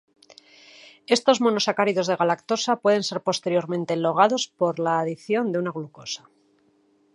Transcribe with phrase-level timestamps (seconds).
[1.15, 6.23] Estos monosacáridos de galactosa pueden ser posteriormente elongados por la adición de una glucosa.